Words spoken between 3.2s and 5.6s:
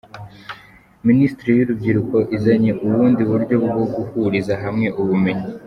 buryo bwo guhuriza hamwe ubumenyi